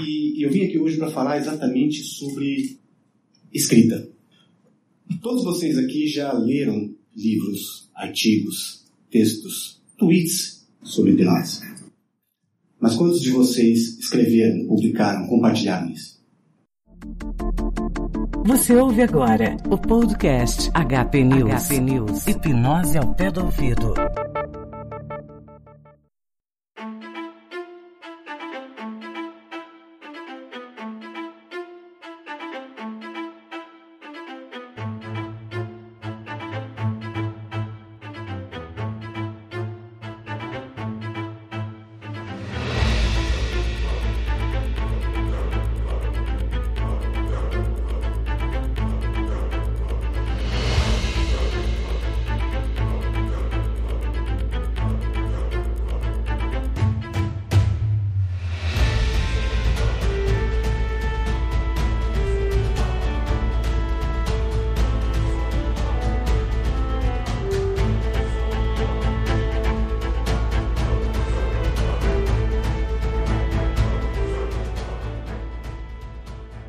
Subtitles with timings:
[0.00, 2.78] e eu vim aqui hoje para falar exatamente sobre
[3.52, 4.08] escrita.
[5.22, 11.62] Todos vocês aqui já leram livros, artigos, textos, tweets sobre hipnose.
[12.80, 16.18] Mas quantos de vocês escreveram, publicaram, compartilharam isso?
[18.44, 21.68] Você ouve agora o podcast HP News.
[21.68, 22.26] HP News.
[22.26, 23.94] Hipnose ao pé do ouvido.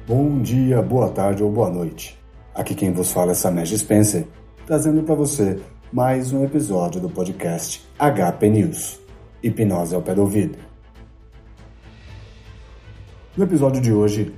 [0.09, 2.19] Bom dia, boa tarde ou boa noite.
[2.55, 4.25] Aqui quem vos fala é Samesh Spencer,
[4.65, 5.59] trazendo para você
[5.93, 8.99] mais um episódio do podcast HP News,
[9.43, 10.57] Hipnose ao pé do ouvido.
[13.37, 14.33] No episódio de hoje,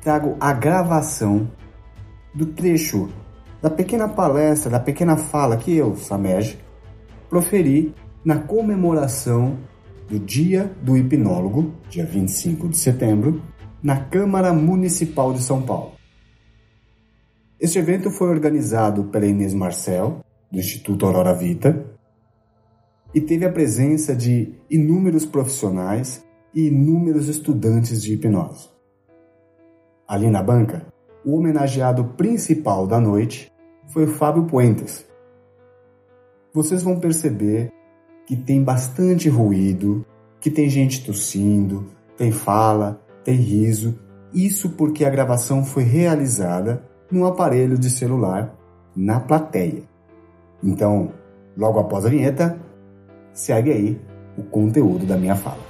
[0.00, 1.50] trago a gravação
[2.32, 3.08] do trecho
[3.60, 6.56] da pequena palestra, da pequena fala que eu, Samesh,
[7.28, 7.92] proferi
[8.24, 9.58] na comemoração
[10.08, 13.42] do Dia do Hipnólogo, dia 25 de setembro,
[13.82, 15.92] na Câmara Municipal de São Paulo.
[17.58, 21.84] Este evento foi organizado pela Inês Marcel, do Instituto Aurora Vita,
[23.14, 28.68] e teve a presença de inúmeros profissionais e inúmeros estudantes de hipnose.
[30.06, 30.86] Ali na banca,
[31.24, 33.50] o homenageado principal da noite
[33.88, 35.06] foi Fábio Puentes.
[36.52, 37.72] Vocês vão perceber
[38.26, 40.04] que tem bastante ruído,
[40.40, 43.98] que tem gente tossindo, tem fala, tem riso,
[44.32, 48.54] isso porque a gravação foi realizada num aparelho de celular
[48.94, 49.82] na plateia.
[50.62, 51.12] Então,
[51.56, 52.58] logo após a vinheta,
[53.32, 54.00] segue aí
[54.36, 55.69] o conteúdo da minha fala.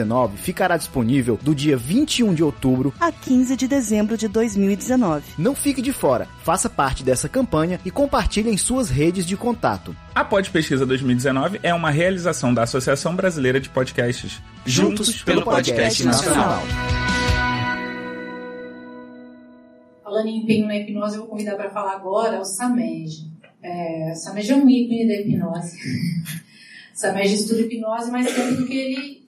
[0.35, 5.33] ficará disponível do dia 21 de outubro a 15 de dezembro de 2019.
[5.37, 9.95] Não fique de fora, faça parte dessa campanha e compartilhe em suas redes de contato.
[10.13, 14.41] A Pod Pesquisa 2019 é uma realização da Associação Brasileira de Podcasts.
[14.65, 16.61] Juntos, Juntos pelo, pelo Podcast, podcast Nacional.
[20.03, 23.31] Falando em empenho na hipnose, eu vou convidar para falar agora o Samed.
[23.63, 25.77] É, Samed é um ícone da hipnose.
[26.93, 29.20] Samed estuda hipnose mais tempo do que ele,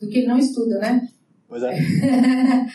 [0.00, 1.08] do que ele não estuda, né?
[1.48, 1.76] Pois é.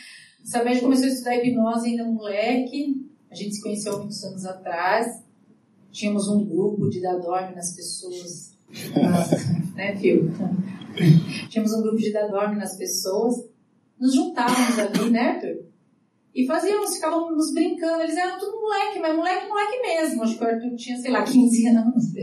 [0.44, 3.02] Samed começou a estudar hipnose ainda moleque.
[3.32, 5.24] A gente se conheceu há muitos anos atrás.
[5.92, 8.58] Tínhamos um grupo de dar dorme nas pessoas.
[9.76, 10.32] né, Fio?
[11.50, 13.46] Tínhamos um grupo de dar dorme nas pessoas.
[14.00, 15.73] Nos juntávamos ali, né, Arthur?
[16.34, 18.02] E fazíamos, ficávamos brincando.
[18.02, 20.24] Eles eram tudo moleque, mas moleque, moleque mesmo.
[20.24, 22.16] Acho que Arthur tinha, sei lá, 15 anos.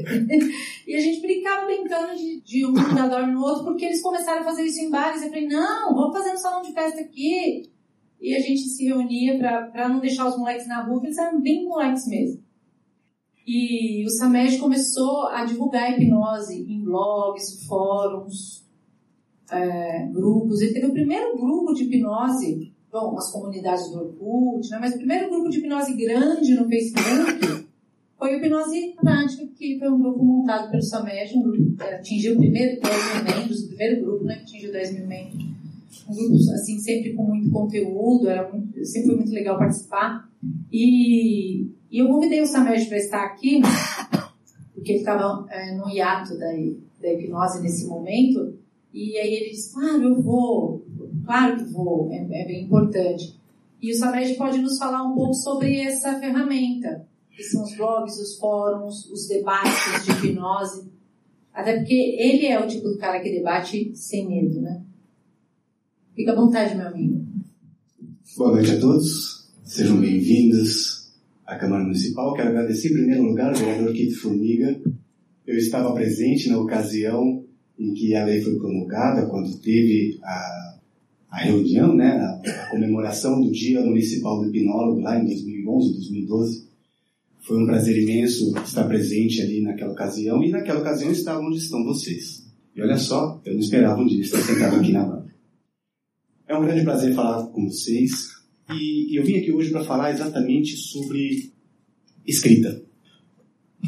[0.86, 4.44] e a gente brincava brincando de, de um dorme no outro, porque eles começaram a
[4.44, 5.22] fazer isso em bares.
[5.22, 7.70] Eu falei, não, vamos fazer no salão de festa aqui.
[8.20, 11.40] E a gente se reunia para não deixar os moleques na rua, porque eles eram
[11.40, 12.42] bem moleques mesmo.
[13.46, 18.68] E o Samed começou a divulgar a hipnose em blogs, fóruns,
[19.50, 20.60] é, grupos.
[20.60, 24.78] Ele teve o primeiro grupo de hipnose bom, as comunidades do Orkut, né?
[24.81, 27.69] mas o primeiro grupo de hipnose grande no Facebook
[28.20, 32.37] foi o Hipnose Prática, que foi um grupo montado pelo SAMED, um grupo que atingiu
[32.37, 35.44] primeiro 10 mil membros, o primeiro grupo né, que atingiu 10 mil membros.
[36.06, 40.28] Um grupo, assim, sempre com muito conteúdo, era muito, sempre foi muito legal participar.
[40.70, 43.62] E, e eu convidei o SAMED para estar aqui,
[44.75, 46.52] porque ele estava é, no hiato da,
[47.00, 48.54] da hipnose nesse momento,
[48.93, 50.84] e aí ele disse, claro, eu vou,
[51.24, 53.38] claro que vou, é, é bem importante.
[53.80, 58.18] E o Samed pode nos falar um pouco sobre essa ferramenta, que são os blogs,
[58.18, 60.90] os fóruns, os debates de hipnose.
[61.52, 64.82] Até porque ele é o tipo do cara que debate sem medo, né?
[66.14, 67.26] Fica à vontade, meu amigo.
[68.36, 69.48] Boa noite a todos.
[69.64, 71.10] Sejam bem-vindos
[71.46, 72.34] à Câmara Municipal.
[72.34, 74.80] Quero agradecer em primeiro lugar ao vereador Kito Formiga.
[75.46, 77.44] Eu estava presente na ocasião
[77.78, 80.69] em que a lei foi promulgada, quando teve a,
[81.31, 86.69] a reunião, né, a, a, comemoração do Dia Municipal do Hipnólogo, lá em 2011, 2012.
[87.41, 91.85] Foi um prazer imenso estar presente ali naquela ocasião, e naquela ocasião estava onde estão
[91.85, 92.47] vocês.
[92.75, 95.35] E olha só, eu não esperava um dia estar sentado aqui na banca.
[96.49, 98.29] É um grande prazer falar com vocês,
[98.73, 101.53] e, e eu vim aqui hoje para falar exatamente sobre
[102.27, 102.82] escrita.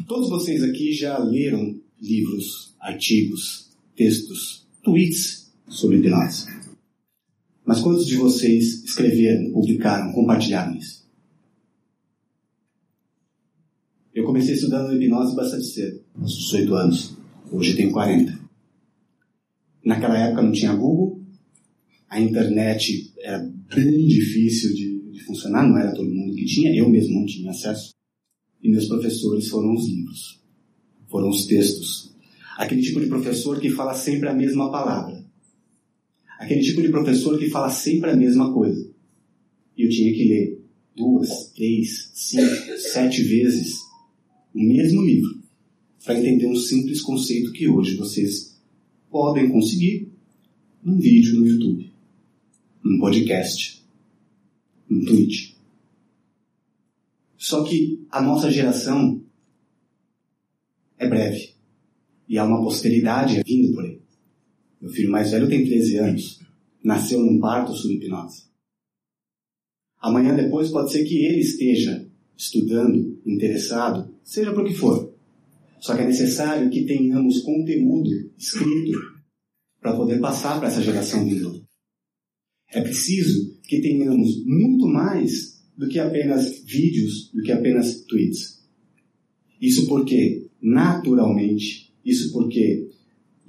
[0.07, 6.62] Todos vocês aqui já leram livros, artigos, textos, tweets sobre hipnose.
[7.65, 11.03] Mas quantos de vocês escreveram, publicaram, compartilharam isso?
[14.15, 17.17] Eu comecei estudando hipnose bastante cedo, aos 18 anos.
[17.51, 18.39] Hoje tenho 40.
[19.85, 21.21] Naquela época não tinha Google,
[22.09, 23.39] a internet era
[23.75, 27.51] bem difícil de, de funcionar, não era todo mundo que tinha, eu mesmo não tinha
[27.51, 27.95] acesso.
[28.63, 30.41] E meus professores foram os livros,
[31.09, 32.13] foram os textos,
[32.57, 35.22] Aquele tipo de professor que fala sempre a mesma palavra.
[36.43, 38.91] Aquele tipo de professor que fala sempre a mesma coisa.
[39.79, 40.61] E eu tinha que ler
[40.97, 43.79] duas, três, cinco, sete vezes
[44.53, 45.41] o mesmo livro
[46.05, 48.61] para entender um simples conceito que hoje vocês
[49.09, 50.09] podem conseguir
[50.83, 51.93] num vídeo no YouTube,
[52.83, 53.81] num podcast,
[54.91, 55.57] num tweet.
[57.39, 59.23] Só que a nossa geração
[60.99, 61.51] é breve.
[62.29, 64.02] E há uma posteridade vindo por aí.
[64.83, 66.41] Meu filho mais velho tem 13 anos.
[66.83, 68.51] Nasceu num parto sob hipnose.
[70.01, 75.15] Amanhã depois pode ser que ele esteja estudando, interessado, seja por que for.
[75.81, 78.99] Só que é necessário que tenhamos conteúdo escrito
[79.81, 81.63] para poder passar para essa geração vindoura.
[82.73, 88.63] É preciso que tenhamos muito mais do que apenas vídeos, do que apenas tweets.
[89.61, 92.89] Isso porque, naturalmente, isso porque,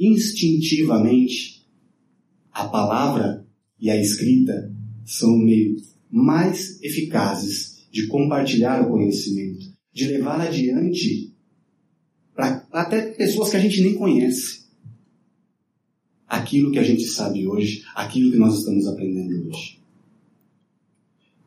[0.05, 1.65] instintivamente,
[2.51, 3.45] a palavra
[3.79, 4.71] e a escrita
[5.05, 5.77] são o meio
[6.09, 11.33] mais eficazes de compartilhar o conhecimento, de levar adiante
[12.33, 14.63] para até pessoas que a gente nem conhece
[16.33, 19.79] aquilo que a gente sabe hoje, aquilo que nós estamos aprendendo hoje.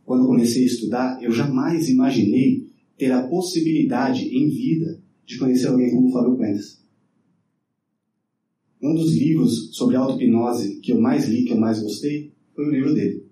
[0.05, 5.91] Quando comecei a estudar, eu jamais imaginei ter a possibilidade em vida de conhecer alguém
[5.91, 6.81] como Fábio Quendes.
[8.87, 12.71] Um dos livros sobre auto-hipnose que eu mais li, que eu mais gostei, foi o
[12.71, 13.25] livro dele.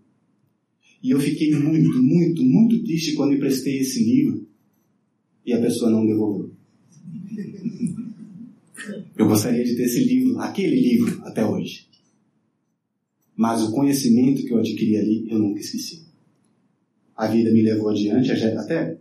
[1.03, 4.47] E eu fiquei muito, muito, muito triste quando emprestei esse livro
[5.47, 6.51] e a pessoa não devolveu.
[9.17, 11.87] Eu gostaria de ter esse livro, aquele livro, até hoje.
[13.37, 16.03] Mas o conhecimento que eu adquiri ali, eu nunca esqueci.
[17.17, 18.99] A vida me levou adiante, até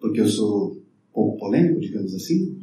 [0.00, 0.80] porque eu sou
[1.12, 2.59] pouco polêmico, digamos assim,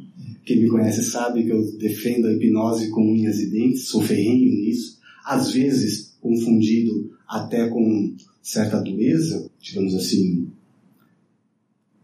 [0.48, 4.50] quem me conhece sabe que eu defendo a hipnose com unhas e dentes, sou ferrenho
[4.50, 10.48] nisso, às vezes confundido até com certa dureza, digamos assim,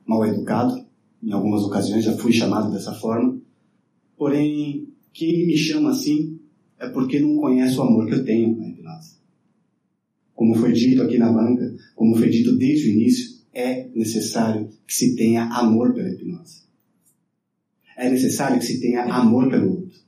[0.05, 0.85] mal educado.
[1.23, 3.41] Em algumas ocasiões já fui chamado dessa forma.
[4.15, 6.39] Porém, quem me chama assim
[6.79, 9.15] é porque não conhece o amor que eu tenho na hipnose.
[10.35, 14.93] Como foi dito aqui na banca, como foi dito desde o início, é necessário que
[14.93, 16.64] se tenha amor pela hipnose
[17.97, 19.99] é necessário que se tenha amor pelo outro.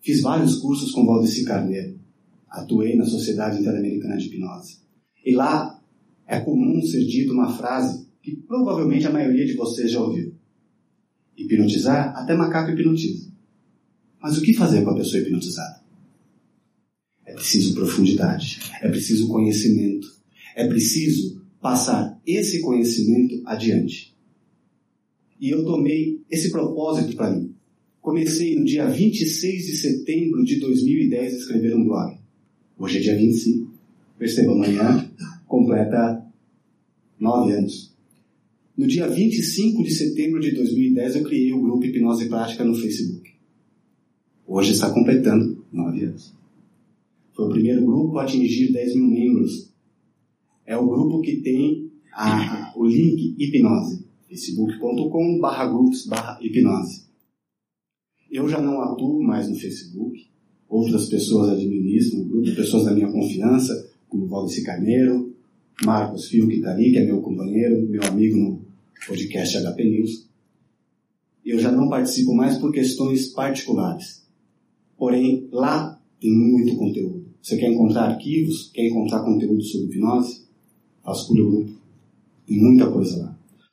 [0.00, 1.98] Fiz vários cursos com Valdeci Carneiro.
[2.48, 4.78] Atuei na Sociedade Interamericana de Hipnose.
[5.24, 5.80] E lá
[6.26, 10.34] é comum ser dito uma frase que provavelmente a maioria de vocês já ouviu.
[11.36, 13.30] Hipnotizar, até macaco hipnotiza.
[14.22, 15.80] Mas o que fazer com a pessoa hipnotizada?
[17.24, 20.08] É preciso profundidade, é preciso conhecimento,
[20.56, 24.14] é preciso passar esse conhecimento adiante.
[25.40, 27.54] E eu tomei esse propósito para mim.
[28.00, 32.18] Comecei no dia 26 de setembro de 2010 a escrever um blog.
[32.78, 33.72] Hoje é dia 25.
[34.18, 35.10] Perceba, amanhã
[35.46, 36.24] completa
[37.18, 37.94] nove anos.
[38.76, 43.30] No dia 25 de setembro de 2010, eu criei o grupo Hipnose Prática no Facebook.
[44.46, 46.34] Hoje está completando nove anos.
[47.32, 49.70] Foi o primeiro grupo a atingir 10 mil membros.
[50.66, 57.04] É o grupo que tem a, o link hipnose, facebook.com barra grupos barra hipnose.
[58.30, 60.30] Eu já não atuo mais no Facebook,
[60.68, 65.34] outras pessoas administram, um grupo de pessoas da minha confiança, como Valdeci Carneiro,
[65.84, 68.64] Marcos Fio, que está ali, que é meu companheiro, meu amigo no
[69.04, 70.28] podcast HP News.
[71.44, 74.24] Eu já não participo mais por questões particulares.
[74.96, 77.26] Porém, lá tem muito conteúdo.
[77.42, 78.70] Você quer encontrar arquivos?
[78.72, 80.44] Quer encontrar conteúdo sobre hipnose?
[81.02, 81.72] Vasculha o grupo.
[82.46, 83.29] Tem muita coisa lá.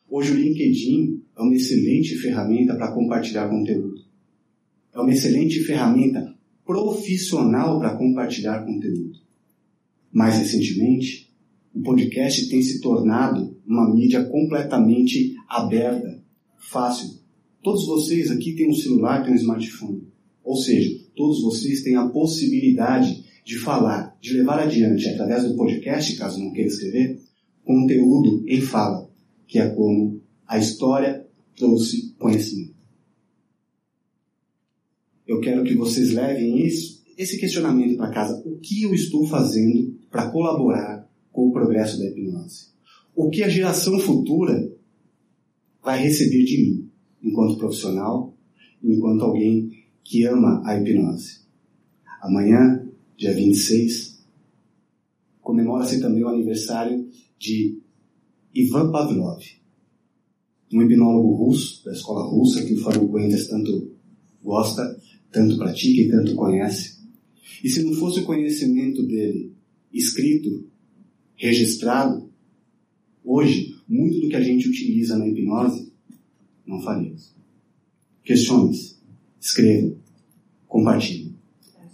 [0.09, 4.01] Hoje o LinkedIn é uma excelente ferramenta para compartilhar conteúdo.
[4.93, 6.33] É uma excelente ferramenta
[6.65, 9.19] profissional para compartilhar conteúdo.
[10.11, 11.29] Mais recentemente,
[11.75, 16.23] o podcast tem se tornado uma mídia completamente aberta,
[16.57, 17.19] fácil.
[17.61, 20.07] Todos vocês aqui têm um celular, têm um smartphone.
[20.41, 26.15] Ou seja, todos vocês têm a possibilidade de falar, de levar adiante, através do podcast,
[26.15, 27.19] caso não queira escrever,
[27.65, 29.06] conteúdo em fala,
[29.47, 31.25] que é como a história
[31.55, 32.75] trouxe conhecimento.
[35.25, 38.41] Eu quero que vocês levem isso, esse questionamento para casa.
[38.45, 42.67] O que eu estou fazendo para colaborar com o progresso da hipnose?
[43.15, 44.71] O que a geração futura
[45.83, 46.89] vai receber de mim,
[47.21, 48.37] enquanto profissional,
[48.83, 49.71] enquanto alguém
[50.03, 51.41] que ama a hipnose?
[52.21, 52.87] Amanhã,
[53.17, 54.23] dia 26,
[55.41, 57.81] comemora-se também o aniversário de
[58.59, 59.43] Ivan Pavlov,
[60.73, 63.91] um hipnólogo russo, da escola russa, que o Fábio Coentas tanto
[64.43, 64.99] gosta,
[65.31, 66.97] tanto pratica e tanto conhece.
[67.63, 69.53] E se não fosse o conhecimento dele
[69.93, 70.67] escrito,
[71.35, 72.27] registrado,
[73.23, 75.93] hoje, muito do que a gente utiliza na hipnose,
[76.65, 77.35] não faríamos.
[78.23, 78.97] Questione-se,
[79.39, 79.95] escreva,
[80.67, 81.35] compartilhe.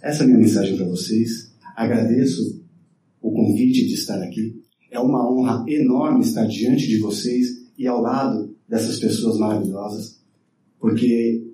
[0.00, 1.52] Essa é a minha mensagem para vocês.
[1.76, 2.64] Agradeço
[3.20, 4.53] o convite de estar aqui.
[4.94, 10.22] É uma honra enorme estar diante de vocês e ao lado dessas pessoas maravilhosas,
[10.78, 11.44] porque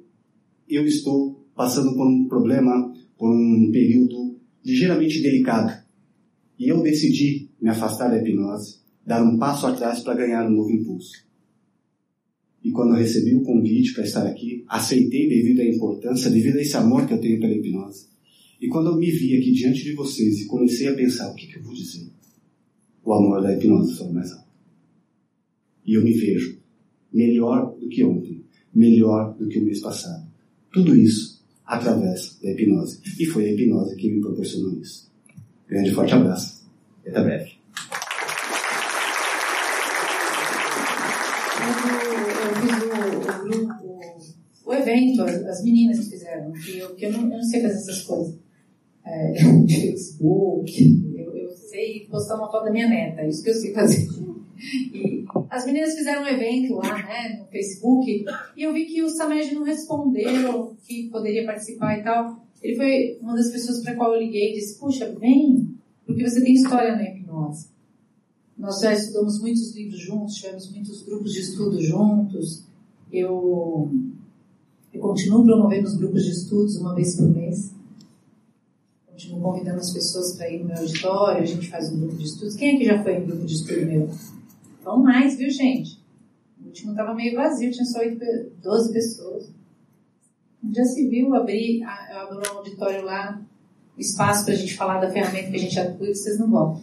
[0.68, 5.82] eu estou passando por um problema, por um período ligeiramente delicado.
[6.58, 10.70] E eu decidi me afastar da hipnose, dar um passo atrás para ganhar um novo
[10.70, 11.24] impulso.
[12.62, 16.60] E quando eu recebi o convite para estar aqui, aceitei devido à importância, devido a
[16.60, 18.04] esse amor que eu tenho pela hipnose.
[18.60, 21.46] E quando eu me vi aqui diante de vocês e comecei a pensar o que,
[21.46, 22.06] que eu vou dizer,
[23.04, 24.50] o amor da hipnose foi mais alto.
[25.86, 26.58] E eu me vejo
[27.12, 30.28] melhor do que ontem, melhor do que o mês passado.
[30.72, 33.00] Tudo isso através da hipnose.
[33.18, 35.10] E foi a hipnose que me proporcionou isso.
[35.68, 36.68] Grande e forte abraço.
[37.06, 37.52] Até breve.
[41.60, 41.74] Eu
[42.62, 42.82] fiz
[44.64, 47.42] o, o evento, as, as meninas que fizeram, que eu, que eu, não, eu não
[47.42, 48.38] sei fazer essas coisas.
[49.04, 49.34] É,
[49.68, 51.09] Facebook,
[51.70, 54.08] sei postar uma foto da minha neta, isso que eu sei fazer.
[54.92, 59.08] E as meninas fizeram um evento lá, né, no Facebook, e eu vi que o
[59.08, 62.44] Samed não respondeu que poderia participar e tal.
[62.62, 65.74] Ele foi uma das pessoas para qual eu liguei e disse, puxa, vem,
[66.04, 67.68] porque você tem história na hipnose.
[68.58, 72.66] Nós já estudamos muitos livros juntos, tivemos muitos grupos de estudo juntos.
[73.10, 73.90] Eu,
[74.92, 77.72] eu continuo promovendo os grupos de estudos uma vez por mês.
[79.20, 82.24] Continuo convidando as pessoas para ir no meu auditório, a gente faz um grupo de
[82.24, 82.56] estudos.
[82.56, 84.10] Quem aqui já foi em grupo de estudo meu?
[84.82, 86.00] Vão mais, viu, gente?
[86.58, 88.18] O último estava meio vazio, tinha só 8,
[88.62, 89.52] 12 pessoas.
[90.72, 93.38] Já se viu abrir, eu um auditório lá,
[93.98, 96.80] espaço para a gente falar da ferramenta que a gente atua vocês não vão.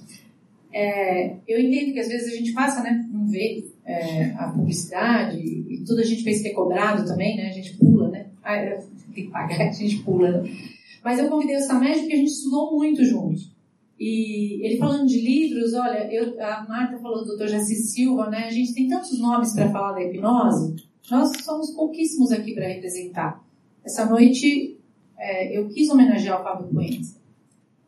[0.72, 5.39] É, eu entendo que às vezes a gente passa, né, não vê é, a publicidade
[5.39, 8.79] e tudo a gente pensa que é cobrado também, né, a gente pula, né, ah,
[9.15, 10.76] tem que pagar, a gente pula, né?
[11.07, 13.49] Mas eu convidei o Samed porque a gente estudou muito juntos.
[13.97, 17.47] E ele falando de livros, olha, eu, a Marta falou do Dr.
[17.47, 18.43] Jaci Silva, né?
[18.43, 20.75] A gente tem tantos nomes para falar da hipnose,
[21.09, 23.41] nós somos pouquíssimos aqui para representar.
[23.85, 24.77] Essa noite
[25.17, 27.15] é, eu quis homenagear o Fábio Coenza.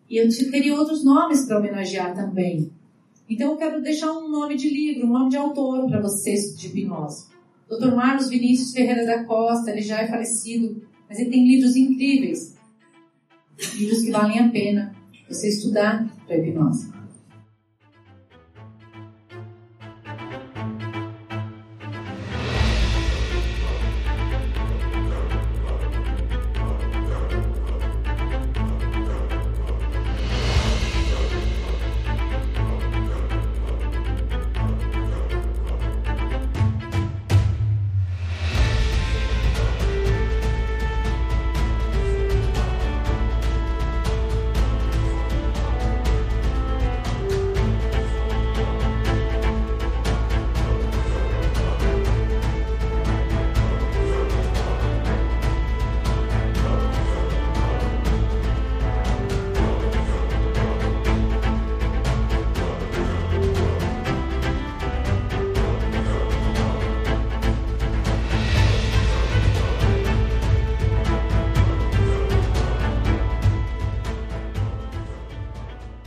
[0.09, 2.71] E eu teria outros nomes para homenagear também.
[3.29, 6.67] Então eu quero deixar um nome de livro, um nome de autor para vocês de
[6.67, 7.27] hipnose.
[7.69, 7.93] Dr.
[7.93, 12.57] Marlos Vinícius Ferreira da Costa, ele já é falecido, mas ele tem livros incríveis.
[13.75, 14.95] Livros que valem a pena
[15.27, 16.98] você estudar para hipnose.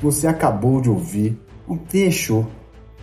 [0.03, 2.45] Você acabou de ouvir um trecho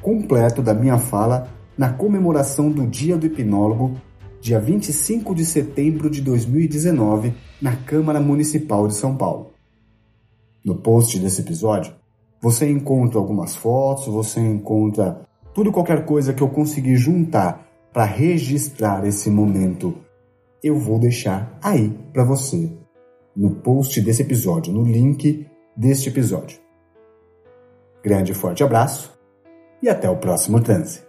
[0.01, 3.93] completo da minha fala na comemoração do Dia do Hipnólogo,
[4.41, 9.53] dia 25 de setembro de 2019, na Câmara Municipal de São Paulo.
[10.63, 11.93] No post desse episódio,
[12.41, 15.21] você encontra algumas fotos, você encontra
[15.53, 19.95] tudo qualquer coisa que eu conseguir juntar para registrar esse momento.
[20.61, 22.69] Eu vou deixar aí para você
[23.33, 26.68] no post desse episódio, no link deste episódio.
[28.03, 29.11] Grande e forte abraço
[29.81, 31.08] e até o próximo transe.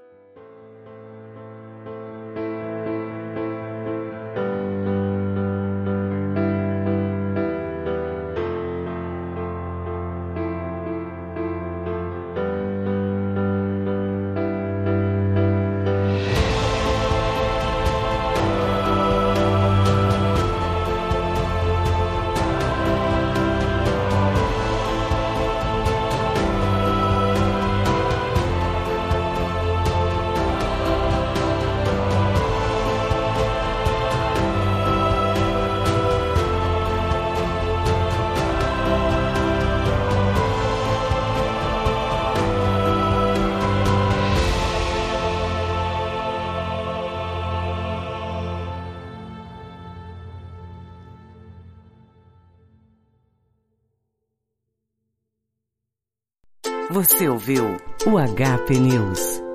[57.20, 59.49] Você ouviu o HP News.